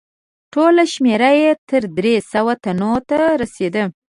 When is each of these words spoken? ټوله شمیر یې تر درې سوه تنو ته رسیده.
ټوله 0.53 0.83
شمیر 0.93 1.21
یې 1.41 1.51
تر 1.69 1.83
درې 1.97 2.15
سوه 2.31 2.53
تنو 2.63 2.93
ته 3.09 3.17
رسیده. 3.41 3.83